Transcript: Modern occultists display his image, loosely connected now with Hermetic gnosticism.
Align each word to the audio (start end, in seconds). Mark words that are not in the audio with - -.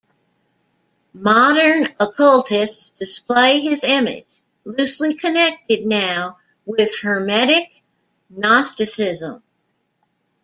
Modern 1.13 1.85
occultists 1.99 2.89
display 2.89 3.59
his 3.59 3.83
image, 3.83 4.25
loosely 4.65 5.13
connected 5.13 5.85
now 5.85 6.39
with 6.65 7.01
Hermetic 7.03 7.83
gnosticism. 8.27 9.43